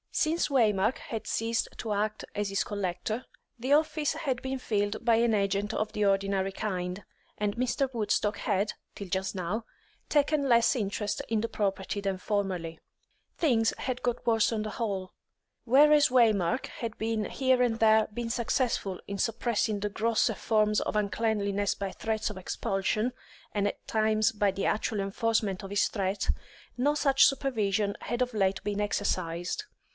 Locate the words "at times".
23.67-24.31